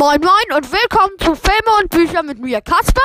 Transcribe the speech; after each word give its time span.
Moin 0.00 0.18
Moin 0.22 0.56
und 0.56 0.72
willkommen 0.72 1.12
zu 1.18 1.34
Filme 1.34 1.76
und 1.82 1.90
Bücher 1.90 2.22
mit 2.22 2.38
mir, 2.38 2.62
Kasper. 2.62 3.02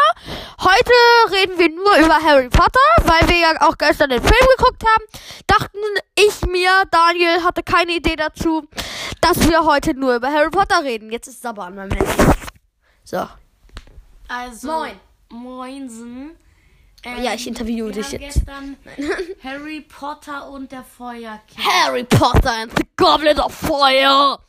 Heute 0.62 0.94
reden 1.36 1.60
wir 1.60 1.68
nur 1.70 1.98
über 1.98 2.22
Harry 2.24 2.48
Potter, 2.48 2.80
weil 3.04 3.28
wir 3.28 3.38
ja 3.38 3.68
auch 3.68 3.78
gestern 3.78 4.12
den 4.12 4.22
Film 4.22 4.48
geguckt 4.58 4.82
haben. 4.82 5.04
Dachten 5.46 5.78
ich 6.16 6.42
mir, 6.50 6.70
Daniel 6.92 7.44
hatte 7.44 7.64
keine 7.64 7.98
Idee 7.98 8.16
dazu, 8.16 8.66
dass 9.20 9.50
wir 9.50 9.66
heute 9.66 9.94
nur 9.94 10.16
über 10.16 10.32
Harry 10.32 10.50
Potter 10.50 10.86
reden. 10.86 11.12
Jetzt 11.12 11.28
ist 11.28 11.40
es 11.40 11.46
aber 11.46 11.66
an 11.66 11.76
meinem 11.76 11.92
Handy. 11.92 12.34
So. 13.04 13.28
Also, 14.30 14.68
Moin. 14.72 15.00
Moinsen. 15.28 16.38
Ähm, 17.04 17.24
Ja, 17.24 17.34
ich 17.34 17.46
interviewe 17.46 17.88
wir 17.94 18.04
dich 18.04 18.14
jetzt. 18.14 18.36
gestern 18.36 18.78
Harry 19.44 19.82
Potter 19.82 20.50
und 20.50 20.72
der 20.72 20.86
Feuerkelch. 20.86 21.60
Harry 21.68 22.06
Potter 22.06 22.54
and 22.54 22.72
the 22.78 22.86
Goblet 22.96 23.38
of 23.38 23.54
Fire. 23.54 24.40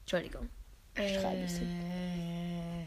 Entschuldigung. 0.00 0.48
Äh, 0.98 2.84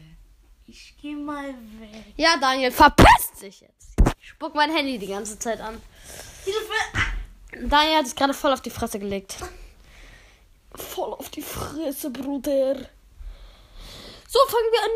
ich 0.66 0.94
geh 1.00 1.14
mal 1.14 1.48
weg. 1.48 2.04
Ja, 2.16 2.36
Daniel 2.40 2.70
verpisst 2.70 3.36
sich 3.36 3.60
jetzt. 3.62 3.94
Ich 4.20 4.28
spuck 4.28 4.54
mein 4.54 4.70
Handy 4.70 4.98
die 4.98 5.06
ganze 5.06 5.38
Zeit 5.38 5.60
an. 5.60 5.80
Hilfe! 6.44 7.68
Daniel 7.68 7.98
hat 7.98 8.06
es 8.06 8.14
gerade 8.14 8.34
voll 8.34 8.52
auf 8.52 8.60
die 8.60 8.70
Fresse 8.70 8.98
gelegt. 8.98 9.36
Voll 10.74 11.12
auf 11.12 11.28
die 11.30 11.42
Fresse, 11.42 12.10
Bruder. 12.10 12.76
So, 14.28 14.38
fangen 14.48 14.70
wir 14.72 14.82
an 14.82 14.90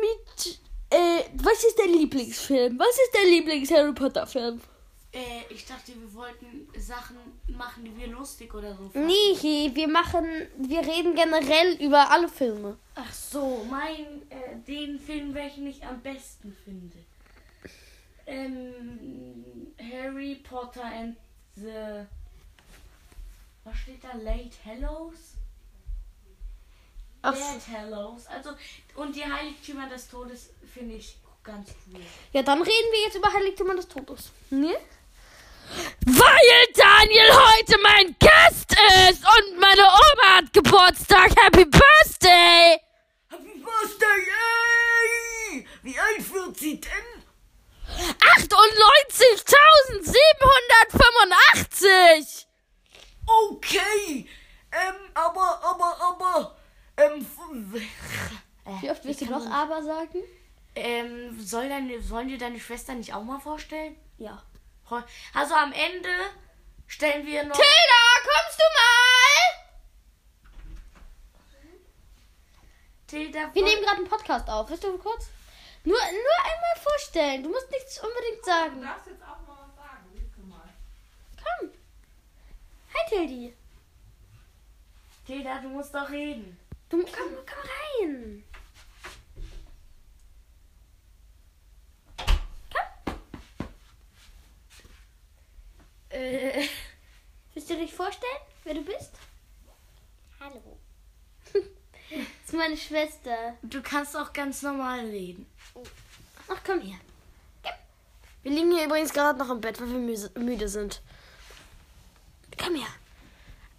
mit. 0.00 0.60
Äh, 0.90 1.24
was 1.42 1.64
ist 1.64 1.78
dein 1.78 1.92
Lieblingsfilm? 1.92 2.78
Was 2.78 2.88
ist 2.88 3.10
dein 3.14 3.28
Lieblings-Harry 3.28 3.92
Potter-Film? 3.94 4.60
Äh, 5.12 5.42
ich 5.50 5.66
dachte, 5.66 5.92
wir 5.94 6.14
wollten 6.14 6.68
Sachen 6.78 7.16
machen, 7.46 7.84
die 7.84 7.94
wir 7.98 8.06
lustig 8.06 8.54
oder 8.54 8.74
so 8.74 8.88
fanden. 8.88 9.06
Nee, 9.06 9.70
wir 9.74 9.88
machen. 9.88 10.26
Wir 10.56 10.80
reden 10.80 11.14
generell 11.14 11.74
über 11.84 12.10
alle 12.10 12.28
Filme. 12.28 12.78
Ach 12.94 13.12
so, 13.12 13.66
mein, 13.70 14.22
äh, 14.30 14.56
den 14.66 14.98
Film, 14.98 15.34
welchen 15.34 15.66
ich 15.66 15.84
am 15.84 16.00
besten 16.00 16.56
finde. 16.64 16.96
Ähm, 18.26 19.74
Harry 19.78 20.36
Potter 20.36 20.84
and 20.84 21.16
the. 21.56 22.06
Was 23.64 23.76
steht 23.78 24.02
da? 24.02 24.14
Late 24.14 24.56
Hallows? 24.64 25.34
Ach 27.20 27.34
Dead 27.34 27.76
Hallows. 27.76 28.26
Also, 28.26 28.50
und 28.96 29.14
die 29.14 29.24
Heiligtümer 29.24 29.88
des 29.88 30.08
Todes 30.08 30.50
finde 30.72 30.96
ich 30.96 31.16
ganz 31.44 31.70
cool. 31.86 32.00
Ja, 32.32 32.42
dann 32.42 32.62
reden 32.62 32.92
wir 32.92 33.02
jetzt 33.04 33.16
über 33.16 33.32
Heiligtümer 33.32 33.76
des 33.76 33.88
Todes. 33.88 34.32
Ne? 34.50 34.74
Weil 36.04 36.72
Daniel 36.74 37.30
heute 37.32 37.78
mein 37.82 38.16
Gast 38.18 38.72
ist 39.08 39.22
und 39.24 39.58
meine 39.60 39.82
Oma 39.82 40.36
hat 40.36 40.52
Geburtstag. 40.52 41.30
Happy 41.40 41.64
Birthday! 41.64 42.80
Happy 43.30 43.58
Birthday, 43.60 44.26
ey! 45.52 45.66
Wie 45.82 45.98
alt 45.98 46.32
wird 46.32 46.56
sie 46.58 46.80
denn? 46.80 47.22
98.785! 51.02 52.46
Okay, 53.26 54.26
ähm, 54.72 54.94
aber, 55.14 55.60
aber, 55.62 55.96
aber, 56.00 56.56
ähm, 56.96 57.26
Wie 58.80 58.90
oft 58.90 59.04
willst 59.04 59.20
du 59.20 59.26
noch 59.26 59.46
aber 59.48 59.82
sagen? 59.82 60.18
ähm, 60.74 61.38
soll 61.40 61.68
deine, 61.68 62.00
sollen 62.02 62.28
dir 62.28 62.38
deine 62.38 62.58
Schwester 62.58 62.94
nicht 62.94 63.12
auch 63.14 63.22
mal 63.22 63.38
vorstellen? 63.40 63.94
Ja. 64.18 64.42
Also 65.34 65.54
am 65.54 65.72
Ende 65.72 66.08
stellen 66.86 67.26
wir 67.26 67.44
noch. 67.44 67.54
Tilda, 67.56 68.00
kommst 68.22 68.58
du 68.58 68.64
mal? 68.78 68.92
Tilda, 73.06 73.54
Wir 73.54 73.64
nehmen 73.64 73.82
gerade 73.82 73.96
einen 73.98 74.08
Podcast 74.08 74.48
auf. 74.48 74.70
Willst 74.70 74.84
du 74.84 74.96
kurz? 74.98 75.28
Nur, 75.84 75.96
nur 75.96 76.38
einmal 76.44 76.76
vorstellen. 76.82 77.42
Du 77.42 77.50
musst 77.50 77.70
nichts 77.70 77.98
unbedingt 78.02 78.44
sagen. 78.44 78.82
darfst 78.82 79.06
jetzt 79.06 79.22
auch 79.22 79.40
mal 79.46 79.66
was 79.66 79.74
sagen. 79.76 80.04
Siehst 80.14 80.38
mal. 80.48 80.68
Komm. 81.36 81.70
Hi, 82.94 83.08
Tildi. 83.08 83.54
Tilda, 85.26 85.58
du 85.60 85.68
musst 85.68 85.94
doch 85.94 86.08
reden. 86.08 86.58
Du, 86.88 87.02
komm, 87.02 87.36
komm 87.46 88.08
rein. 88.08 88.44
Äh, 96.12 96.68
Willst 97.54 97.68
du 97.68 97.76
dich 97.76 97.92
vorstellen, 97.92 98.42
wer 98.64 98.74
du 98.74 98.82
bist? 98.82 99.12
Hallo. 100.40 100.78
das 101.52 101.62
ist 102.46 102.54
meine 102.54 102.76
Schwester. 102.76 103.56
du 103.62 103.82
kannst 103.82 104.16
auch 104.16 104.32
ganz 104.32 104.62
normal 104.62 105.00
reden. 105.00 105.46
Ach, 106.48 106.60
komm 106.64 106.80
her. 106.80 106.98
Wir 108.42 108.50
liegen 108.50 108.72
hier 108.72 108.86
übrigens 108.86 109.12
gerade 109.12 109.38
noch 109.38 109.50
im 109.50 109.60
Bett, 109.60 109.80
weil 109.80 109.88
wir 109.88 110.30
müde 110.42 110.68
sind. 110.68 111.00
Komm 112.58 112.74
her. 112.74 112.88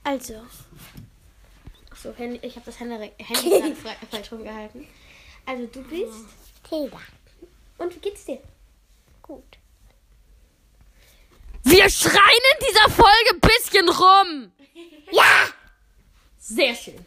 Also. 0.03 0.45
Achso, 1.91 2.13
Handy, 2.15 2.39
ich 2.41 2.55
habe 2.55 2.65
das 2.65 2.79
Handy, 2.79 3.11
Handy 3.17 3.75
falsch 4.11 4.31
rumgehalten. 4.31 4.87
Also, 5.45 5.65
du 5.65 5.83
bist 5.83 6.25
Tilda. 6.63 6.99
Und 7.77 7.93
wie 7.95 7.99
geht's 7.99 8.25
dir? 8.25 8.39
Gut. 9.21 9.57
Wir 11.73 11.89
schreien 11.89 12.43
in 12.53 12.67
dieser 12.67 12.87
Folge 12.91 13.29
ein 13.33 13.39
bisschen 13.39 13.89
rum. 13.89 14.51
Ja! 15.11 15.47
Sehr 16.37 16.75
schön. 16.75 17.03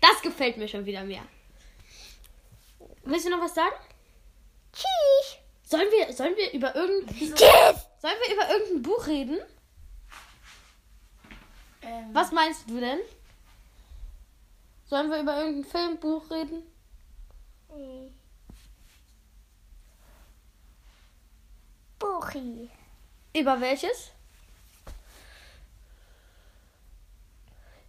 Das 0.00 0.22
gefällt 0.22 0.56
mir 0.56 0.66
schon 0.66 0.86
wieder 0.86 1.04
mehr. 1.04 1.20
Willst 3.04 3.26
du 3.26 3.30
noch 3.30 3.42
was 3.42 3.54
sagen? 3.54 3.76
Tschüss. 4.72 5.36
Sollen 5.62 5.88
wir, 5.90 6.10
sollen 6.14 6.34
wir 6.36 6.52
über 6.52 6.74
irgendein 6.74 7.16
Tschüss. 7.16 7.86
Sollen 8.00 8.16
wir 8.26 8.34
über 8.34 8.48
irgendein 8.50 8.82
Buch 8.82 9.06
reden? 9.06 9.40
Ähm, 11.82 12.14
Was 12.14 12.32
meinst 12.32 12.70
du 12.70 12.80
denn? 12.80 13.00
Sollen 14.86 15.10
wir 15.10 15.20
über 15.20 15.36
irgendein 15.36 15.70
Filmbuch 15.70 16.30
reden? 16.30 16.62
Buchi. 21.98 22.70
Über 23.36 23.60
welches? 23.60 24.12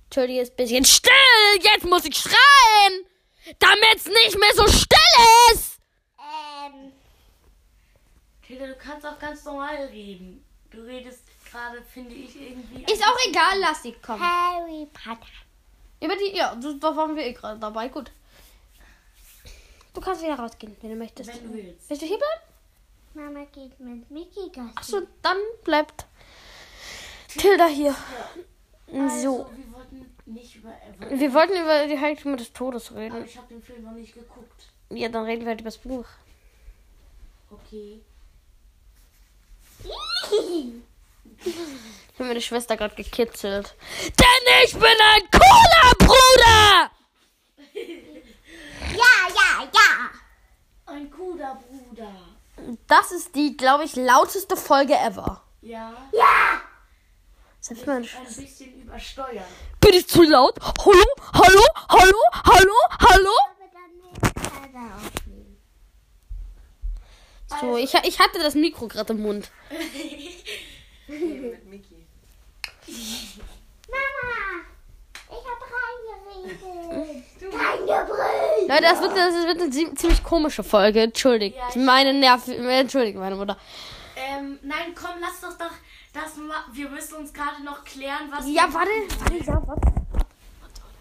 Entschuldige, 0.06 0.42
ist 0.42 0.54
ein 0.54 0.56
bisschen 0.58 0.86
still. 0.86 1.12
Jetzt 1.62 1.86
muss 1.86 2.04
ich 2.04 2.18
schreien, 2.18 3.06
damit 3.58 3.96
es 3.96 4.08
nicht 4.08 4.38
mehr 4.38 4.54
so 4.56 4.68
still 4.68 5.54
ist. 5.54 5.80
Ähm, 6.20 6.92
Tilda, 8.46 8.68
du 8.68 8.76
kannst 8.76 9.06
auch 9.06 9.18
ganz 9.20 9.46
normal 9.46 9.86
reden. 9.86 10.44
Du 10.70 10.82
redest 10.82 11.24
gerade, 11.50 11.82
finde 11.82 12.14
ich, 12.14 12.36
irgendwie. 12.36 12.92
Ist 12.92 13.04
auch 13.04 13.18
egal, 13.30 13.58
lass 13.60 13.84
sie 13.84 13.94
kommen. 13.94 14.22
Harry 14.22 14.86
Potter. 14.92 15.28
Über 16.02 16.16
die, 16.18 16.36
ja, 16.36 16.56
da 16.56 16.96
waren 16.96 17.16
wir 17.16 17.26
eh 17.26 17.34
gerade 17.34 17.58
dabei. 17.58 17.88
Gut. 17.88 18.12
Du 19.94 20.02
kannst 20.02 20.22
wieder 20.22 20.38
rausgehen, 20.38 20.76
wenn 20.82 20.90
du 20.90 20.96
möchtest. 20.98 21.30
Wenn 21.30 21.48
du 21.48 21.54
willst. 21.54 21.90
Willst 21.90 22.02
du 22.02 22.06
hier 22.06 22.18
bleiben? 22.18 22.47
Mama 23.38 23.50
geht 23.52 23.80
mit 23.80 24.10
Mickey 24.10 24.50
Gassi. 24.52 24.72
Achso, 24.76 25.02
dann 25.22 25.38
bleibt 25.64 26.06
Tilda 27.28 27.68
hier. 27.68 27.96
Also, 28.92 29.22
So. 29.22 29.52
wir 29.56 29.74
wollten 29.74 30.16
nicht 30.26 30.56
über. 30.56 30.70
Äh, 30.70 31.20
Wir 31.20 31.34
wollten 31.34 31.54
über 31.62 31.86
die 31.88 32.00
Heiligtümer 32.00 32.38
des 32.38 32.52
Todes 32.54 32.90
aber 32.90 33.02
reden. 33.02 33.26
ich 33.26 33.38
habe 33.38 33.48
den 33.48 33.62
Film 33.62 33.84
noch 33.84 33.92
nicht 33.92 34.14
geguckt. 34.14 34.72
Ja, 34.90 35.10
dann 35.10 35.26
reden 35.26 35.42
wir 35.42 35.50
halt 35.50 35.62
über 35.62 35.70
das 35.70 35.78
Buch. 35.78 36.06
Okay. 37.52 38.02
Ich 41.40 42.20
habe 42.20 42.30
meine 42.30 42.42
Schwester 42.42 42.76
gerade 42.78 42.96
gekitzelt. 42.96 43.76
Denn 44.02 44.64
ich 44.66 44.74
bin 44.74 44.82
ein 44.84 45.22
cooler 45.32 45.92
Bruder! 46.00 46.92
Ja, 48.96 49.28
ja, 49.36 49.70
ja. 49.72 50.10
Ein 50.88 51.12
guter 51.12 51.62
Bruder. 51.70 52.37
Das 52.88 53.12
ist 53.12 53.36
die, 53.36 53.58
glaube 53.58 53.84
ich, 53.84 53.96
lauteste 53.96 54.56
Folge 54.56 54.94
ever. 54.96 55.44
Ja. 55.62 55.94
Selbst 57.60 57.86
meine 57.86 58.06
Ein 58.06 58.26
bisschen 58.26 58.82
übersteuern. 58.82 59.44
Bin 59.82 59.94
ich 59.94 60.08
zu 60.08 60.24
laut? 60.24 60.56
Hallo? 60.62 61.04
Hallo? 61.34 61.62
Hallo? 61.90 62.16
Hallo? 62.50 62.74
Hallo? 63.02 63.32
So, 67.62 67.78
ich, 67.78 67.94
ich 67.94 68.20
hatte 68.20 68.40
das 68.40 68.56
Mikro 68.56 68.88
gerade 68.88 69.14
im 69.14 69.22
Mund. 69.22 69.50
Mit 71.08 71.66
Mickey. 71.66 72.06
Mama, 73.90 74.64
ich 75.30 75.44
hab 75.48 75.62
reingeredet. 75.74 77.24
Reingebrüllt. 77.54 78.57
Leute, 78.68 78.82
das 78.84 79.02
wird, 79.02 79.16
das 79.18 79.34
wird 79.48 79.62
eine 79.62 79.70
zie- 79.72 79.96
ziemlich 79.96 80.24
komische 80.24 80.64
Folge. 80.64 81.02
Entschuldigt. 81.02 81.58
Ja, 81.58 81.82
meine 81.82 82.14
Nerven. 82.14 82.54
Entschuldigt, 82.70 83.18
meine 83.18 83.36
Mutter. 83.36 83.58
Ähm, 84.16 84.60
nein, 84.64 84.94
komm, 84.96 85.20
lass 85.22 85.42
doch 85.42 85.58
doch 85.58 85.72
das 86.14 86.34
Wir 86.74 86.90
müssen 86.90 87.16
uns 87.16 87.32
gerade 87.34 87.64
noch 87.64 87.84
klären, 87.86 88.30
was. 88.32 88.46
Ja, 88.48 88.68
warte. 88.74 88.90
Warte, 89.20 89.44
ja, 89.46 89.62
warte. 89.68 89.82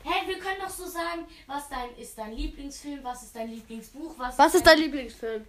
Hä, 0.05 0.11
Nein, 0.11 0.29
wir 0.29 0.39
können 0.39 0.59
doch 0.61 0.69
so 0.71 0.85
sagen, 0.87 1.27
was 1.47 1.69
dein 1.69 1.97
ist 2.01 2.17
dein 2.17 2.33
Lieblingsfilm, 2.33 3.01
was 3.03 3.23
ist 3.25 3.35
dein 3.35 3.51
Lieblingsbuch, 3.51 4.15
was, 4.19 4.39
Was 4.39 4.55
ist 4.55 4.67
dein 4.67 4.79
Lieblingsfilm? 4.79 5.45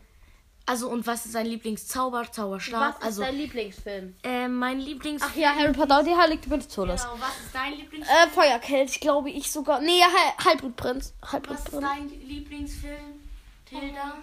Also 0.70 0.90
und 0.90 1.08
was 1.08 1.26
ist 1.26 1.34
dein 1.34 1.46
Lieblingszauber, 1.46 2.30
Zauberstab? 2.32 2.82
Was 2.82 2.96
ist 2.98 3.04
also 3.06 3.22
dein 3.24 3.38
Lieblingsfilm? 3.38 4.16
äh, 4.24 4.48
mein 4.50 4.80
Lieblings 4.80 5.22
Ach 5.26 5.34
ja, 5.36 5.56
Harry 5.56 5.72
Potter 5.72 6.00
und 6.00 6.06
die 6.08 6.16
Heilige 6.16 6.50
des 6.50 6.68
Todes. 6.68 7.04
Genau, 7.04 7.16
was 7.20 7.30
ist 7.40 7.56
dein 7.56 7.74
Lieblings 7.74 8.06
Äh, 8.08 8.28
Feuerkelch, 8.30 9.00
glaube 9.00 9.30
ich 9.30 9.50
sogar. 9.50 9.80
Nee, 9.80 10.02
Hal 10.02 10.46
Halbblutprinz. 10.46 11.14
Was 11.22 11.28
ist 11.30 11.34
Halbblutprinz. 11.34 11.82
dein 11.82 12.10
Lieblingsfilm? 12.28 13.22
Tilda? 13.66 14.18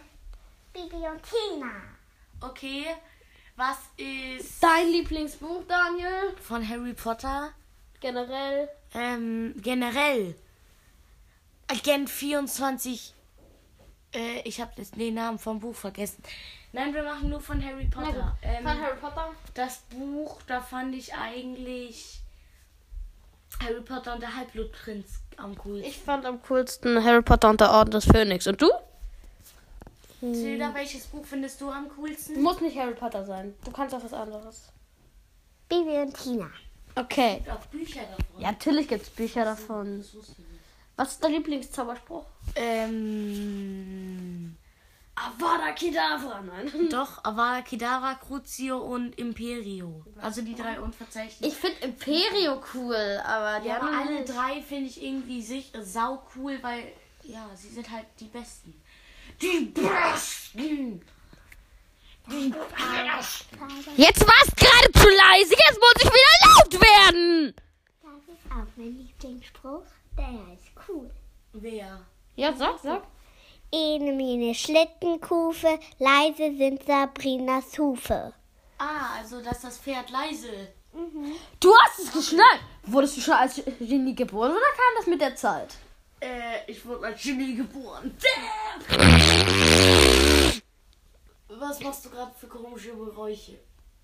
Bibi 0.74 0.96
und 0.96 1.20
Tina. 1.22 1.70
Okay. 2.42 2.84
Was 3.56 3.78
ist 3.96 4.62
Dein 4.62 4.88
Lieblingsbuch, 4.90 5.62
Daniel? 5.66 6.34
von 6.42 6.68
Harry 6.68 6.92
Potter? 6.92 7.52
Generell. 8.00 8.68
Ähm, 8.92 9.54
generell. 9.62 10.34
Agent 11.68 12.10
24. 12.10 13.13
Äh, 14.14 14.40
ich 14.44 14.60
habe 14.60 14.72
den 14.96 15.14
Namen 15.14 15.38
vom 15.38 15.60
Buch 15.60 15.74
vergessen. 15.74 16.22
Nein, 16.72 16.92
wir 16.94 17.02
machen 17.02 17.28
nur 17.28 17.40
von 17.40 17.64
Harry 17.64 17.86
Potter. 17.86 18.36
Ähm, 18.42 18.64
Von 18.64 18.80
Harry 18.80 18.96
Potter? 19.00 19.30
das 19.54 19.82
Buch, 19.90 20.40
da 20.46 20.60
fand 20.60 20.94
ich 20.94 21.14
eigentlich 21.14 22.20
Harry 23.62 23.80
Potter 23.80 24.14
und 24.14 24.20
der 24.20 24.34
Halbblutprinz 24.34 25.20
am 25.36 25.56
coolsten. 25.56 25.88
Ich 25.88 25.98
fand 25.98 26.26
am 26.26 26.42
coolsten 26.42 27.02
Harry 27.04 27.22
Potter 27.22 27.50
und 27.50 27.60
der 27.60 27.70
Orden 27.70 27.92
des 27.92 28.04
Phönix. 28.04 28.46
Und 28.46 28.60
du? 28.60 28.70
Tilda, 30.20 30.74
welches 30.74 31.06
Buch 31.06 31.24
findest 31.24 31.60
du 31.60 31.70
am 31.70 31.88
coolsten? 31.96 32.42
Muss 32.42 32.60
nicht 32.60 32.78
Harry 32.78 32.94
Potter 32.94 33.24
sein. 33.24 33.54
Du 33.64 33.70
kannst 33.70 33.94
auch 33.94 34.02
was 34.02 34.12
anderes. 34.12 34.68
Bibi 35.68 35.98
und 35.98 36.14
Tina. 36.14 36.50
Okay. 36.96 37.36
gibt 37.36 37.50
auch 37.50 37.66
Bücher 37.66 38.00
davon. 38.02 38.40
Ja, 38.40 38.52
natürlich 38.52 38.88
gibt 38.88 39.02
es 39.02 39.10
Bücher 39.10 39.44
davon. 39.44 39.98
Das 39.98 40.14
wusste 40.14 40.32
ich 40.32 40.38
nicht. 40.38 40.53
Was 40.96 41.12
ist 41.12 41.24
dein 41.24 41.32
Lieblingszauberspruch? 41.32 42.24
Ähm, 42.56 44.56
Avada 45.16 45.72
Kedavra, 45.72 46.40
nein. 46.42 46.88
doch, 46.90 47.24
Avada 47.24 47.62
Kedavra, 47.62 48.14
Crucio 48.14 48.78
und 48.78 49.18
Imperio. 49.18 50.04
Also 50.20 50.42
die 50.42 50.54
drei 50.54 50.78
unverzeichnet. 50.80 51.50
Ich 51.50 51.56
finde 51.56 51.78
Imperio 51.80 52.60
cool, 52.74 53.20
aber 53.24 53.60
die 53.60 53.68
ja, 53.68 53.76
aber 53.80 53.96
alle 53.96 54.20
nicht. 54.20 54.28
drei 54.34 54.60
finde 54.62 54.88
ich 54.88 55.02
irgendwie 55.02 55.40
sich 55.42 55.72
sau 55.82 56.22
cool, 56.36 56.58
weil 56.62 56.92
ja, 57.22 57.48
sie 57.54 57.68
sind 57.68 57.88
halt 57.90 58.06
die 58.20 58.26
besten. 58.26 58.74
Die 59.40 59.64
besten. 59.66 61.00
Die 62.30 62.50
besten. 62.50 63.58
Jetzt 63.96 64.26
war 64.26 64.34
es 64.42 64.54
gerade 64.56 64.92
zu 64.92 65.08
leise, 65.08 65.54
jetzt 65.54 65.78
muss 65.78 65.94
ich 65.98 66.10
wieder 66.10 66.36
laut 66.48 66.72
werden. 66.80 67.54
Das 68.02 68.22
ist 68.34 68.46
auch 68.50 68.66
mein 68.76 68.96
Lieblingsspruch. 68.98 69.84
Der 70.32 70.54
ist 70.54 70.70
cool. 70.88 71.10
Wer? 71.52 72.00
Ja, 72.36 72.54
sag, 72.54 72.78
sag. 72.78 73.02
Ene 73.72 74.12
meine 74.12 74.54
Schlittenkufe, 74.54 75.78
leise 75.98 76.56
sind 76.56 76.84
Sabrinas 76.86 77.76
Hufe. 77.78 78.32
Ah, 78.78 79.16
also 79.18 79.40
dass 79.40 79.60
das 79.62 79.78
Pferd 79.78 80.10
leise. 80.10 80.68
Du 81.60 81.74
hast 81.76 81.98
es 81.98 82.12
geschnallt. 82.12 82.60
Wurdest 82.84 83.16
du 83.16 83.20
schon 83.20 83.34
als 83.34 83.60
Genie 83.80 84.14
geboren 84.14 84.52
oder 84.52 84.60
kam 84.60 84.94
das 84.96 85.06
mit 85.06 85.20
der 85.20 85.34
Zeit? 85.34 85.74
Äh, 86.20 86.70
ich 86.70 86.84
wurde 86.86 87.06
als 87.06 87.20
Genie 87.20 87.56
geboren. 87.56 88.16
Was 91.48 91.80
machst 91.80 92.04
du 92.04 92.10
gerade 92.10 92.32
für 92.38 92.46
komische 92.46 92.92
Geräusche? 92.94 93.58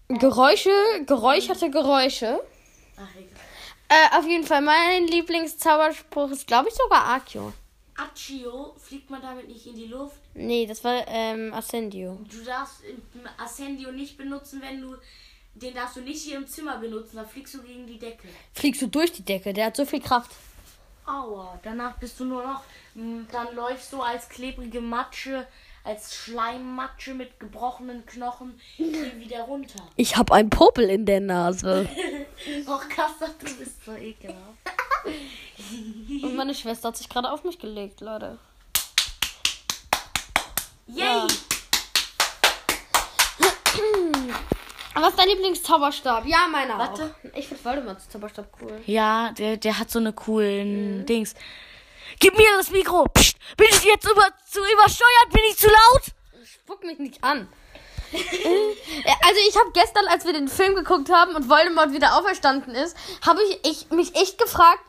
Geräusche, 0.08 0.70
geräucherte 1.06 1.70
Geräusche. 1.70 2.40
Ach, 2.96 3.08
egal. 3.16 3.28
Äh, 3.88 4.18
auf 4.18 4.26
jeden 4.26 4.44
Fall, 4.46 4.62
mein 4.62 5.06
Lieblingszauberspruch 5.06 6.30
ist, 6.30 6.46
glaube 6.46 6.68
ich, 6.68 6.74
sogar 6.74 7.06
Akio. 7.06 7.52
Accio, 7.96 8.74
fliegt 8.78 9.10
man 9.10 9.20
damit 9.20 9.48
nicht 9.48 9.66
in 9.66 9.74
die 9.76 9.86
Luft? 9.86 10.16
Nee, 10.34 10.66
das 10.66 10.82
war 10.84 11.06
ähm, 11.06 11.52
Ascendio. 11.52 12.18
Du 12.30 12.42
darfst 12.42 12.82
im 12.84 13.02
Ascendio 13.36 13.92
nicht 13.92 14.16
benutzen, 14.16 14.62
wenn 14.62 14.80
du. 14.80 14.96
Den 15.54 15.74
darfst 15.74 15.96
du 15.96 16.00
nicht 16.00 16.22
hier 16.22 16.36
im 16.38 16.46
Zimmer 16.46 16.78
benutzen, 16.78 17.16
dann 17.16 17.28
fliegst 17.28 17.54
du 17.54 17.62
gegen 17.62 17.86
die 17.86 17.98
Decke. 17.98 18.28
Fliegst 18.54 18.80
du 18.80 18.86
durch 18.86 19.12
die 19.12 19.22
Decke, 19.24 19.52
der 19.52 19.66
hat 19.66 19.76
so 19.76 19.84
viel 19.84 20.00
Kraft. 20.00 20.30
Aua, 21.04 21.58
danach 21.62 21.98
bist 21.98 22.18
du 22.20 22.24
nur 22.24 22.42
noch. 22.44 22.62
m, 22.94 23.26
Dann 23.32 23.54
läufst 23.54 23.92
du 23.92 24.00
als 24.00 24.28
klebrige 24.28 24.80
Matsche, 24.80 25.46
als 25.84 26.14
Schleimmatsche 26.14 27.14
mit 27.14 27.40
gebrochenen 27.40 28.04
Knochen 28.06 28.60
hier 28.76 29.18
wieder 29.18 29.42
runter. 29.42 29.82
Ich 29.96 30.16
habe 30.16 30.34
einen 30.34 30.50
Popel 30.50 30.88
in 30.88 31.06
der 31.06 31.20
Nase. 31.20 31.88
Och, 32.66 32.88
Kasper, 32.88 33.28
du 33.38 33.54
bist 33.56 33.84
so 33.84 33.92
ekelhaft. 33.92 34.38
Und 36.22 36.36
meine 36.36 36.54
Schwester 36.54 36.88
hat 36.88 36.96
sich 36.96 37.08
gerade 37.08 37.30
auf 37.30 37.44
mich 37.44 37.58
gelegt, 37.58 38.00
Leute. 38.00 38.38
Yay! 40.86 41.26
Was 44.94 45.10
ist 45.10 45.18
dein 45.18 45.28
Lieblingszauberstab? 45.28 46.26
Ja, 46.26 46.46
meiner 46.50 46.76
Warte. 46.76 47.14
auch. 47.24 47.36
Ich 47.36 47.48
finde 47.48 47.64
Voldemorts 47.64 48.08
Zauberstab 48.08 48.48
cool. 48.60 48.80
Ja, 48.86 49.32
der, 49.32 49.56
der 49.56 49.78
hat 49.78 49.90
so 49.90 49.98
eine 49.98 50.12
coolen 50.12 51.06
Dings. 51.06 51.34
Gib 52.18 52.36
mir 52.36 52.48
das 52.56 52.70
Mikro! 52.70 53.06
Psst, 53.14 53.36
bin 53.56 53.68
ich 53.70 53.84
jetzt 53.84 54.10
über, 54.10 54.26
zu 54.46 54.60
übersteuert? 54.60 55.30
Bin 55.32 55.42
ich 55.48 55.56
zu 55.56 55.68
laut? 55.68 56.02
Spuck 56.44 56.84
mich 56.84 56.98
nicht 56.98 57.22
an. 57.22 57.48
Äh, 58.12 58.18
also 59.22 59.40
ich 59.48 59.56
habe 59.56 59.70
gestern, 59.72 60.06
als 60.08 60.24
wir 60.24 60.32
den 60.32 60.48
Film 60.48 60.74
geguckt 60.74 61.10
haben 61.10 61.36
und 61.36 61.48
Voldemort 61.48 61.92
wieder 61.92 62.18
auferstanden 62.18 62.74
ist, 62.74 62.96
habe 63.24 63.40
ich, 63.42 63.70
ich 63.70 63.90
mich 63.90 64.14
echt 64.16 64.38
gefragt. 64.38 64.82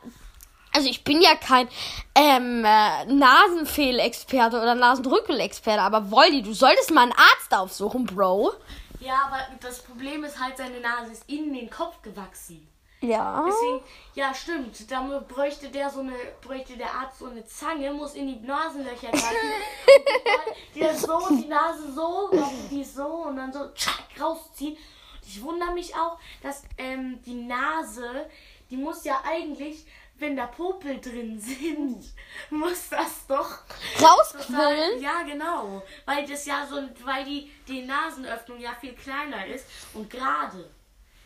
Also 0.74 0.88
ich 0.88 1.04
bin 1.04 1.20
ja 1.20 1.34
kein 1.36 1.68
ähm, 2.14 2.64
äh, 2.64 3.04
Nasenfehlexperte 3.04 4.56
oder 4.56 4.74
Nasenrückelexperte, 4.74 5.82
aber 5.82 6.10
Voldy, 6.10 6.42
du 6.42 6.54
solltest 6.54 6.90
mal 6.90 7.02
einen 7.02 7.12
Arzt 7.12 7.54
aufsuchen, 7.54 8.06
Bro. 8.06 8.52
Ja, 9.00 9.20
aber 9.26 9.46
das 9.60 9.82
Problem 9.82 10.24
ist 10.24 10.40
halt, 10.40 10.56
seine 10.56 10.80
Nase 10.80 11.12
ist 11.12 11.28
in 11.28 11.52
den 11.52 11.68
Kopf 11.68 12.00
gewachsen. 12.02 12.66
Ja. 13.02 13.44
Deswegen, 13.46 13.80
ja, 14.14 14.32
stimmt. 14.32 14.90
Da 14.90 15.02
bräuchte 15.28 15.68
der 15.68 15.90
so 15.90 16.00
eine, 16.00 16.14
bräuchte 16.40 16.76
der 16.76 16.94
Arzt 16.94 17.18
so 17.18 17.26
eine 17.26 17.44
Zange, 17.44 17.92
muss 17.92 18.14
in 18.14 18.28
die 18.28 18.46
Nasenlöcher 18.46 19.10
greifen. 19.10 19.52
die 20.74 20.80
ist 20.80 21.00
so, 21.00 21.20
die 21.30 21.48
Nase 21.48 21.92
so, 21.92 22.30
die 22.70 22.84
so 22.84 23.06
und 23.06 23.36
dann 23.36 23.52
so 23.52 23.68
tschack, 23.74 24.04
rausziehen. 24.20 24.74
Und 24.74 25.26
ich 25.26 25.42
wundere 25.42 25.72
mich 25.72 25.94
auch, 25.96 26.16
dass 26.42 26.62
ähm, 26.78 27.20
die 27.26 27.34
Nase, 27.34 28.30
die 28.70 28.76
muss 28.76 29.04
ja 29.04 29.20
eigentlich, 29.24 29.84
wenn 30.18 30.36
da 30.36 30.46
Popel 30.46 31.00
drin 31.00 31.40
sind, 31.40 32.04
muss 32.50 32.88
das 32.88 33.26
doch 33.26 33.58
Rausquillen? 34.00 35.02
ja, 35.02 35.22
genau. 35.22 35.82
Weil 36.04 36.24
das 36.24 36.46
ja 36.46 36.64
so, 36.70 36.76
weil 37.04 37.24
die, 37.24 37.50
die 37.66 37.82
Nasenöffnung 37.82 38.60
ja 38.60 38.74
viel 38.80 38.94
kleiner 38.94 39.44
ist 39.46 39.66
und 39.92 40.08
gerade. 40.08 40.70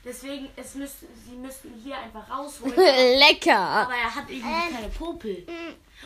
Deswegen, 0.06 0.48
es 0.54 0.74
müssten, 0.76 1.06
sie 1.26 1.34
müssten 1.34 1.74
hier 1.82 1.98
einfach 1.98 2.30
rausholen. 2.38 2.76
Lecker. 2.76 3.58
aber 3.58 3.94
er 3.94 4.14
hat 4.14 4.30
irgendwie 4.30 4.72
keine 4.74 4.88
Popel. 4.88 5.44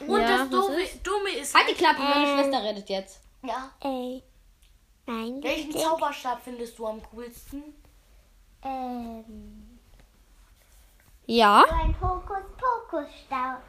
Und 0.07 0.21
Ja, 0.23 0.39
das 0.39 0.49
Dumme, 0.49 0.81
ist? 0.83 1.07
Dumme 1.07 1.31
ist. 1.31 1.55
Halt 1.55 1.69
die 1.69 1.75
Klappe, 1.75 2.01
meine 2.01 2.27
Schwester 2.27 2.63
redet 2.65 2.89
jetzt. 2.89 3.21
Ja. 3.43 3.71
Ey. 3.81 4.23
Nein, 5.07 5.43
Welchen 5.43 5.67
richtig. 5.67 5.83
Zauberstab 5.83 6.41
findest 6.43 6.79
du 6.79 6.87
am 6.87 7.03
coolsten? 7.13 7.63
Ähm, 8.63 9.79
Ja? 11.27 11.65
so 11.69 11.75
ein 11.75 11.95
Hokus-Pokus-Zauberstab. 12.01 13.63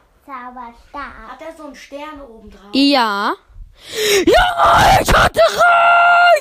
Hat 1.32 1.42
er 1.42 1.54
so 1.56 1.64
einen 1.66 1.76
Stern 1.76 2.22
oben 2.22 2.50
drauf? 2.52 2.70
Ja. 2.74 3.34
Ja, 4.26 5.00
ich 5.02 5.14
hatte 5.14 5.40
recht! 5.40 6.41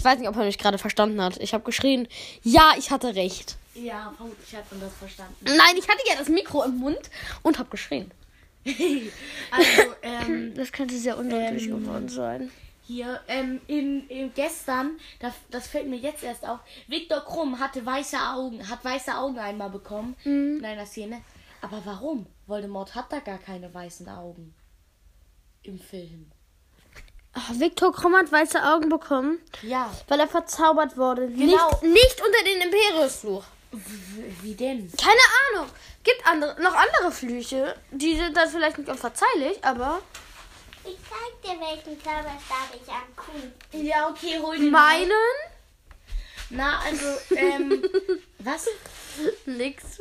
Ich 0.00 0.04
weiß 0.04 0.18
nicht, 0.18 0.30
ob 0.30 0.36
er 0.36 0.46
mich 0.46 0.56
gerade 0.56 0.78
verstanden 0.78 1.20
hat. 1.20 1.36
Ich 1.42 1.52
habe 1.52 1.62
geschrien, 1.62 2.08
ja, 2.42 2.72
ich 2.78 2.90
hatte 2.90 3.14
recht. 3.14 3.58
Ja, 3.74 4.14
vermutlich 4.16 4.56
hat 4.56 4.64
man 4.72 4.80
das 4.80 4.94
verstanden. 4.94 5.34
Nein, 5.42 5.76
ich 5.76 5.86
hatte 5.86 6.00
ja 6.08 6.14
das 6.16 6.30
Mikro 6.30 6.62
im 6.64 6.78
Mund 6.78 6.98
und 7.42 7.58
habe 7.58 7.68
geschrien. 7.68 8.10
Also, 9.50 9.92
ähm, 10.00 10.54
Das 10.56 10.72
könnte 10.72 10.96
sehr 10.96 11.18
undeutlich 11.18 11.66
Ähm, 11.66 11.80
geworden 11.84 12.08
sein. 12.08 12.50
hier, 12.86 13.20
ähm, 13.28 13.60
in, 13.66 14.08
in 14.08 14.32
gestern, 14.32 14.92
das, 15.18 15.34
das 15.50 15.66
fällt 15.68 15.86
mir 15.86 15.96
jetzt 15.98 16.22
erst 16.22 16.48
auf, 16.48 16.60
Viktor 16.86 17.20
Krumm 17.20 17.58
hatte 17.60 17.84
weiße 17.84 18.16
Augen, 18.16 18.66
hat 18.70 18.82
weiße 18.82 19.14
Augen 19.14 19.38
einmal 19.38 19.68
bekommen 19.68 20.16
in 20.24 20.64
einer 20.64 20.86
Szene. 20.86 21.20
Aber 21.60 21.82
warum? 21.84 22.24
Voldemort 22.46 22.94
hat 22.94 23.12
da 23.12 23.18
gar 23.18 23.36
keine 23.36 23.72
weißen 23.74 24.08
Augen 24.08 24.54
im 25.62 25.78
Film. 25.78 26.32
Ach, 27.32 27.50
Viktor 27.52 27.92
Krumm 27.92 28.16
hat 28.16 28.30
weiße 28.32 28.62
Augen 28.62 28.88
bekommen, 28.88 29.38
Ja, 29.62 29.90
weil 30.08 30.18
er 30.20 30.28
verzaubert 30.28 30.96
wurde. 30.96 31.28
Genau. 31.28 31.68
Nicht, 31.82 31.82
nicht 31.82 32.20
unter 32.24 32.44
den 32.44 32.60
Imperiusfluch. 32.62 33.44
wie 34.42 34.54
denn? 34.54 34.90
Keine 34.96 35.20
Ahnung. 35.54 35.70
Gibt 36.02 36.26
andere, 36.26 36.60
noch 36.60 36.74
andere 36.74 37.12
Flüche. 37.12 37.76
Die 37.92 38.16
sind 38.16 38.36
dann 38.36 38.48
vielleicht 38.48 38.78
nicht 38.78 38.88
unverzeihlich, 38.90 39.62
aber 39.64 40.00
Ich 40.84 40.96
zeig 41.08 41.42
dir, 41.42 41.60
welchen 41.60 42.02
Zauberstab 42.02 42.70
ich 42.74 42.88
am 42.90 43.02
coolsten 43.16 43.86
Ja, 43.86 44.08
okay, 44.08 44.38
hol 44.42 44.56
den. 44.56 44.70
meinen 44.70 45.10
Na, 46.48 46.80
also, 46.80 47.06
ähm, 47.36 47.84
was? 48.40 48.66
nix. 49.46 50.00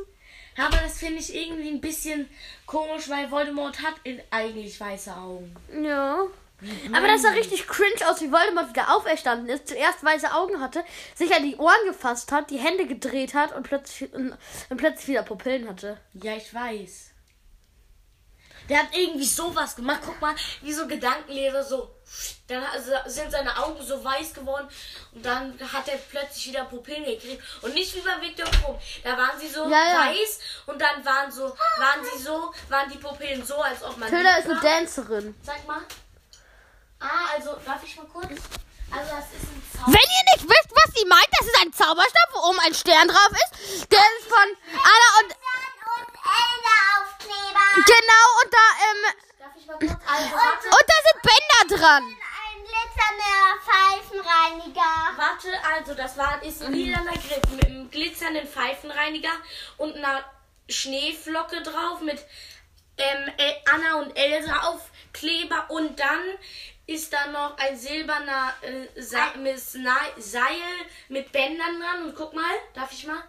Aber 0.57 0.77
das 0.77 0.97
finde 0.97 1.19
ich 1.19 1.33
irgendwie 1.35 1.69
ein 1.69 1.79
bisschen 1.81 2.27
komisch, 2.65 3.07
weil 3.07 3.29
Voldemort 3.29 3.81
hat 3.83 3.95
in 4.03 4.19
eigentlich 4.31 4.79
weiße 4.79 5.15
Augen. 5.15 5.55
Ja. 5.83 6.23
Aber 6.93 7.07
das 7.07 7.21
sah 7.21 7.29
richtig 7.29 7.67
cringe 7.67 8.07
aus, 8.07 8.21
wie 8.21 8.31
Voldemort 8.31 8.69
wieder 8.69 8.93
auferstanden 8.95 9.49
ist, 9.49 9.67
zuerst 9.67 10.03
weiße 10.03 10.33
Augen 10.33 10.59
hatte, 10.59 10.83
sich 11.15 11.33
an 11.33 11.43
die 11.43 11.55
Ohren 11.55 11.85
gefasst 11.85 12.31
hat, 12.31 12.49
die 12.49 12.57
Hände 12.57 12.85
gedreht 12.85 13.33
hat 13.33 13.55
und 13.55 13.63
plötzlich, 13.63 14.13
und, 14.13 14.37
und 14.69 14.77
plötzlich 14.77 15.09
wieder 15.09 15.23
Pupillen 15.23 15.69
hatte. 15.69 15.97
Ja, 16.13 16.35
ich 16.35 16.53
weiß. 16.53 17.11
Der 18.69 18.79
hat 18.79 18.89
irgendwie 18.93 19.25
sowas 19.25 19.75
gemacht. 19.75 20.01
Guck 20.05 20.21
mal, 20.21 20.35
wie 20.61 20.71
so 20.71 20.85
Gedankenleser 20.87 21.63
so. 21.63 21.95
Dann 22.47 22.63
also 22.63 22.91
sind 23.07 23.31
seine 23.31 23.55
Augen 23.57 23.83
so 23.83 24.03
weiß 24.03 24.33
geworden 24.33 24.67
und 25.13 25.25
dann 25.25 25.59
hat 25.73 25.87
er 25.87 25.97
plötzlich 25.97 26.47
wieder 26.47 26.65
Pupillen 26.65 27.03
gekriegt. 27.03 27.41
Und 27.61 27.73
nicht 27.73 27.95
wie 27.95 28.01
bei 28.01 28.21
Victor 28.21 28.45
Krumm. 28.45 28.77
Da 29.03 29.17
waren 29.17 29.39
sie 29.39 29.47
so 29.47 29.63
Ja, 29.63 29.69
ja. 29.69 30.11
weiß 30.11 30.39
und 30.67 30.79
dann 30.79 31.03
waren 31.03 31.31
so, 31.31 31.45
waren 31.45 32.03
sie 32.13 32.21
so, 32.21 32.53
waren 32.69 32.89
die 32.91 32.97
Pupillen 32.97 33.43
so, 33.43 33.55
als 33.55 33.83
ob 33.83 33.97
man. 33.97 34.11
Lieb 34.11 34.19
ist 34.39 34.49
eine. 34.49 34.59
Dancerin. 34.59 35.35
Sag 35.41 35.65
mal. 35.65 35.81
Ah, 36.99 37.31
also, 37.35 37.55
darf 37.65 37.83
ich 37.83 37.95
mal 37.95 38.05
kurz? 38.07 38.27
Also, 38.91 39.15
das 39.15 39.25
ist 39.31 39.47
ein 39.47 39.63
Zauber. 39.71 39.87
Wenn 39.87 40.09
ihr 40.09 40.25
nicht 40.35 40.49
wisst, 40.49 40.71
was 40.71 40.93
sie 40.95 41.05
meint, 41.05 41.29
das 41.39 41.47
ist 41.47 41.61
ein 41.61 41.73
Zauberstab, 41.73 42.29
wo 42.33 42.49
oben 42.49 42.59
ein 42.59 42.73
Stern 42.73 43.07
drauf 43.07 43.31
ist. 43.31 43.91
Der 43.91 43.99
ist 43.99 44.27
von 44.27 44.47
Anna 44.73 45.09
und. 45.19 45.31
und 45.31 46.19
Aufkleber. 46.99 47.65
Genau, 47.75 48.25
und 48.43 48.53
da, 48.53 48.65
ähm. 48.83 49.01
Darf 49.39 49.55
ich 49.55 49.65
mal 49.65 49.79
kurz? 49.79 49.91
Also, 49.91 50.31
warte. 50.35 50.67
Und 50.67 50.85
da 50.87 50.97
sind 51.07 51.19
Bänder 51.23 51.77
dran. 51.77 52.03
Ein 52.03 52.59
glitzernder 52.67 53.39
Pfeifenreiniger. 53.63 54.91
Warte, 55.15 55.51
also 55.75 55.93
das 55.93 56.17
war 56.17 56.43
ist 56.43 56.61
ein 56.63 56.73
lilaner 56.73 57.13
Griff 57.13 57.49
mit 57.51 57.65
einem 57.65 57.89
glitzernden 57.89 58.47
Pfeifenreiniger 58.47 59.31
und 59.77 59.95
einer 59.95 60.23
Schneeflocke 60.67 61.61
drauf 61.63 62.01
mit 62.01 62.25
ähm, 62.97 63.31
Anna 63.71 63.99
und 64.01 64.15
Elsa 64.17 64.59
Aufkleber 64.61 65.69
und 65.69 65.99
dann 65.99 66.21
ist 66.89 67.13
da 67.13 67.27
noch 67.27 67.57
ein 67.57 67.77
silberner 67.77 68.53
äh, 68.61 69.37
mit 69.37 69.57
Sna- 69.57 70.13
Seil 70.17 70.43
mit 71.09 71.31
Bändern 71.31 71.79
dran 71.79 72.05
und 72.05 72.15
guck 72.15 72.33
mal, 72.33 72.55
darf 72.73 72.91
ich 72.91 73.05
mal? 73.05 73.21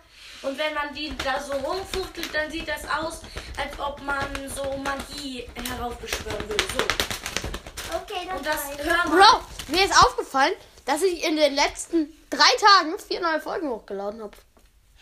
Und 0.43 0.57
wenn 0.59 0.73
man 0.73 0.95
die 0.95 1.15
da 1.19 1.39
so 1.41 1.53
rumfuchtelt, 1.53 2.35
dann 2.35 2.51
sieht 2.51 2.67
das 2.67 2.85
aus, 2.89 3.21
als 3.59 3.79
ob 3.79 4.01
man 4.03 4.27
so 4.49 4.65
Magie 4.79 5.47
heraufbeschwören 5.69 6.49
will. 6.49 6.57
So. 6.75 7.97
Okay, 7.97 8.27
das, 8.27 8.39
Und 8.39 8.47
das 8.47 8.79
hör 8.87 9.09
mal. 9.09 9.17
Bro, 9.39 9.41
mir 9.69 9.85
ist 9.85 9.93
aufgefallen, 10.05 10.55
dass 10.87 11.03
ich 11.03 11.23
in 11.25 11.37
den 11.37 11.55
letzten 11.55 12.11
drei 12.31 12.51
Tagen 12.59 12.99
vier 12.99 13.21
neue 13.21 13.41
Folgen 13.41 13.69
hochgeladen 13.69 14.23
habe. 14.23 14.37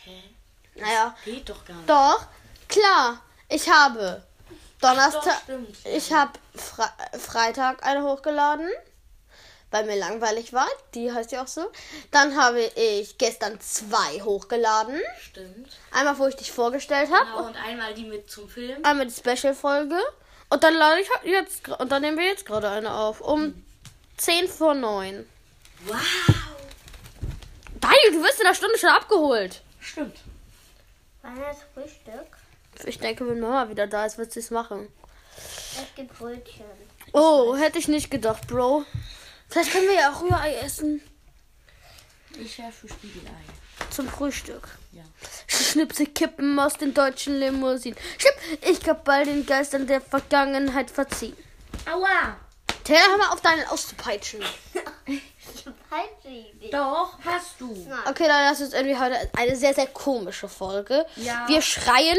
Hä? 0.05 0.23
Naja, 0.75 1.17
Geht 1.25 1.49
doch 1.49 1.65
gar 1.65 1.77
nicht. 1.77 1.89
doch, 1.89 2.27
klar. 2.69 3.23
Ich 3.49 3.69
habe 3.71 4.25
Donnerstag, 4.81 5.25
Doch, 5.25 5.43
stimmt. 5.43 5.77
ich 5.87 6.13
habe 6.13 6.33
Fre 6.55 6.89
Freitag 7.19 7.85
eine 7.85 8.05
hochgeladen, 8.05 8.69
weil 9.71 9.85
mir 9.87 9.97
langweilig 9.99 10.53
war. 10.53 10.69
Die 10.95 11.11
heißt 11.13 11.33
ja 11.33 11.43
auch 11.43 11.49
so. 11.49 11.71
Dann 12.13 12.37
habe 12.41 12.61
ich 12.61 13.19
gestern 13.19 13.61
zwei 13.61 14.21
hochgeladen. 14.23 15.01
Stimmt. 15.21 15.77
Einmal, 15.91 16.19
wo 16.19 16.27
ich 16.29 16.37
dich 16.37 16.53
vorgestellt 16.53 17.11
habe. 17.13 17.25
Genau, 17.27 17.47
und 17.49 17.57
einmal 17.57 17.93
die 17.95 18.05
mit 18.05 18.31
zum 18.31 18.49
Film. 18.49 18.85
Einmal 18.85 19.07
die 19.07 19.15
Special-Folge. 19.15 19.99
Und 20.51 20.63
dann 20.65 20.75
lade 20.75 21.01
ich 21.01 21.09
jetzt, 21.25 21.67
gra- 21.67 21.79
und 21.81 21.91
dann 21.93 22.01
nehmen 22.03 22.17
wir 22.17 22.25
jetzt 22.27 22.47
gerade 22.47 22.71
eine 22.71 22.95
auf. 22.95 23.21
Um 23.21 23.65
10 24.17 24.49
vor 24.49 24.75
9. 24.75 25.29
Wow. 25.87 25.97
Daniel, 27.81 28.13
du 28.13 28.23
wirst 28.23 28.41
in 28.41 28.47
einer 28.47 28.55
Stunde 28.55 28.79
schon 28.79 28.89
abgeholt. 28.91 29.61
Stimmt. 29.81 30.17
Wann 31.23 31.37
das 31.41 31.59
Frühstück? 31.75 32.38
Ich 32.85 32.99
denke, 32.99 33.29
wenn 33.29 33.41
Mama 33.41 33.69
wieder 33.69 33.87
da 33.87 34.07
ist, 34.07 34.19
wird 34.19 34.33
sie 34.33 34.41
es 34.41 34.51
machen. 34.51 34.89
Es 35.37 35.95
gibt 35.95 36.19
Brötchen. 36.19 36.65
Oh, 37.13 37.57
hätte 37.57 37.79
ich 37.79 37.89
nicht 37.89 38.11
gedacht, 38.11 38.47
Bro. 38.49 38.85
Vielleicht 39.49 39.73
können 39.73 39.89
wir 39.89 39.95
ja 39.95 40.13
auch 40.13 40.23
Rührei 40.23 40.55
essen. 40.57 41.01
Ich 42.39 42.57
für 42.57 42.89
Spiegelei. 42.89 43.33
Zum 43.91 44.09
Frühstück. 44.09 44.69
Ja. 44.93 45.03
Schnipse 45.47 46.07
kippen 46.07 46.59
aus 46.59 46.75
den 46.75 46.95
deutschen 46.95 47.39
Limousinen. 47.39 47.99
Schnipp, 48.19 48.35
ich 48.63 48.89
hab 48.89 49.05
bald 49.05 49.27
den 49.27 49.47
Geistern 49.47 49.87
der 49.87 50.01
Vergangenheit 50.01 50.91
verziehen. 50.91 51.37
Aua. 51.91 52.37
Taylor, 52.85 53.09
hör 53.11 53.19
mal 53.19 53.33
auf, 53.33 53.41
deinen 53.41 53.67
auszupeitschen. 53.69 54.41
Falsche 55.89 56.29
Idee. 56.29 56.71
Doch, 56.71 57.19
hast 57.25 57.61
du. 57.61 57.71
Okay, 58.07 58.27
dann 58.27 58.51
das 58.51 58.61
ist 58.61 58.75
irgendwie 58.75 58.97
heute 58.97 59.17
eine 59.37 59.57
sehr, 59.57 59.75
sehr 59.75 59.87
komische 59.87 60.49
Folge. 60.49 61.07
Ja. 61.17 61.47
Wir 61.49 61.63
schreien 61.63 62.19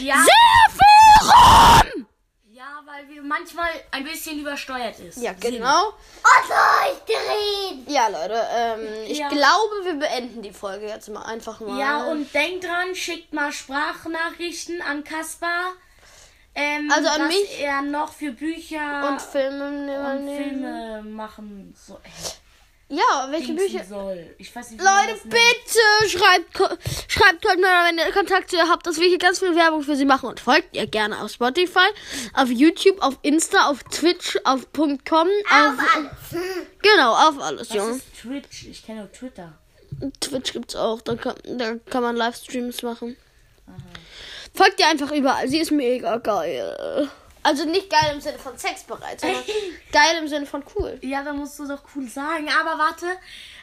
Ja. 0.00 0.16
sehr 0.16 0.70
viel 0.72 1.30
rum. 1.30 2.06
Ja, 2.50 2.82
weil 2.86 3.08
wir 3.08 3.22
manchmal 3.22 3.68
ein 3.92 4.02
bisschen 4.04 4.40
übersteuert 4.40 4.98
ist. 4.98 5.18
Ja, 5.18 5.32
genau. 5.32 5.88
Otto, 5.88 6.92
ich 6.92 7.14
drehen. 7.14 7.84
Ja, 7.86 8.08
Leute, 8.08 8.40
ähm, 8.52 8.88
ich 9.06 9.18
Ja. 9.18 9.28
glaube, 9.28 9.84
wir 9.84 9.94
beenden 9.94 10.42
die 10.42 10.52
Folge 10.52 10.86
jetzt 10.88 11.08
mal 11.08 11.22
einfach 11.22 11.60
mal. 11.60 11.78
Ja, 11.78 12.04
und 12.06 12.32
denkt 12.34 12.64
dran, 12.64 12.94
schickt 12.96 13.32
mal 13.32 13.52
Sprachnachrichten 13.52 14.82
an 14.82 15.04
Kaspar. 15.04 15.72
Ähm, 16.54 16.90
Also 16.92 17.08
an 17.10 17.20
was 17.22 17.28
mich. 17.28 17.60
er 17.60 17.82
noch 17.82 18.12
für 18.12 18.32
Bücher 18.32 19.06
Und 19.08 19.22
Filme 19.22 19.70
nehmen. 19.70 20.06
und 20.28 20.36
Filme 20.36 21.02
machen 21.02 21.74
so, 21.78 22.00
Ja, 22.90 23.26
welche 23.30 23.48
Dingsen 23.54 23.72
Bücher? 23.72 23.84
soll. 23.84 24.34
Ich 24.38 24.54
weiß 24.54 24.70
nicht, 24.70 24.82
Leute, 24.82 25.18
bitte 25.24 26.08
schreibt, 26.08 26.54
ko- 26.54 26.74
schreibt 27.06 27.46
heute 27.46 27.60
mal, 27.60 27.88
wenn 27.90 27.98
ihr 27.98 28.10
Kontakt 28.12 28.48
zu 28.48 28.56
ihr 28.56 28.66
habt, 28.66 28.86
dass 28.86 28.98
wir 28.98 29.06
hier 29.06 29.18
ganz 29.18 29.40
viel 29.40 29.54
Werbung 29.54 29.82
für 29.82 29.94
sie 29.94 30.06
machen. 30.06 30.26
Und 30.30 30.40
folgt 30.40 30.74
ihr 30.74 30.86
gerne 30.86 31.20
auf 31.20 31.30
Spotify, 31.30 31.86
auf 32.32 32.48
YouTube, 32.48 33.00
auf 33.02 33.18
Insta, 33.22 33.68
auf 33.68 33.82
Twitch, 33.84 34.38
auf 34.44 34.72
.com. 34.72 35.28
Auf, 35.50 35.74
genau, 36.80 37.12
auf 37.12 37.38
alles, 37.40 37.68
Was 37.68 37.76
Junge. 37.76 37.96
ist 37.96 38.04
Twitch? 38.22 38.66
Ich 38.68 38.84
kenne 38.86 39.00
nur 39.00 39.12
Twitter. 39.12 39.52
Twitch 40.20 40.52
gibt's 40.54 40.74
auch, 40.74 41.02
da 41.02 41.14
kann, 41.16 41.34
da 41.44 41.74
kann 41.90 42.02
man 42.02 42.16
Livestreams 42.16 42.82
machen. 42.82 43.16
Folgt 44.54 44.80
ihr 44.80 44.88
einfach 44.88 45.12
überall, 45.12 45.46
sie 45.46 45.58
ist 45.58 45.70
mega 45.72 46.16
geil. 46.16 47.08
Also 47.42 47.64
nicht 47.64 47.88
geil 47.90 48.12
im 48.14 48.20
Sinne 48.20 48.38
von 48.38 48.56
sexbereit, 48.56 49.20
sondern 49.20 49.42
geil 49.92 50.18
im 50.20 50.28
Sinne 50.28 50.46
von 50.46 50.62
cool. 50.76 50.98
Ja, 51.02 51.22
da 51.22 51.32
musst 51.32 51.58
du 51.58 51.66
doch 51.66 51.82
cool 51.94 52.08
sagen. 52.08 52.48
Aber 52.60 52.78
warte. 52.78 53.06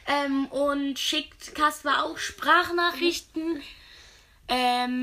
Ähm, 0.07 0.45
und 0.47 0.99
schickt 0.99 1.55
Kasper 1.55 2.03
auch 2.05 2.17
Sprachnachrichten. 2.17 3.61
Ähm, 4.47 5.01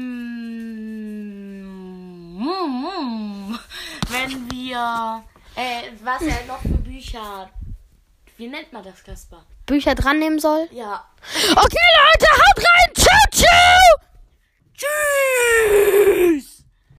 wenn 4.09 4.51
wir. 4.51 5.25
Äh, 5.55 5.91
was 6.03 6.23
er 6.23 6.47
noch 6.47 6.63
für 6.63 6.69
Bücher 6.79 7.21
hat. 7.39 7.51
Wie 8.39 8.49
nennt 8.49 8.73
man 8.73 8.83
das, 8.83 9.05
Kasper? 9.05 9.45
Bücher 9.67 9.95
dran 9.95 10.19
nehmen 10.19 10.39
soll. 10.39 10.69
Ja. 10.73 11.05
Okay, 11.51 11.77
Leute, 11.97 12.27
haut 12.33 12.59
rein. 12.59 12.95
Ciao, 12.95 13.19
ciao. 13.31 14.03
Tschüss! 14.75 16.52